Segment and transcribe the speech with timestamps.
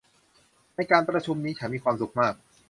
[0.75, 2.33] ในการประชุมนี้ฉันมีความสุขมาก